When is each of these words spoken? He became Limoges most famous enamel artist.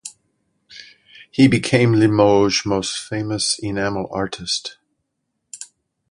He 1.29 1.47
became 1.47 1.93
Limoges 1.93 2.65
most 2.65 2.97
famous 2.97 3.59
enamel 3.59 4.07
artist. 4.11 4.79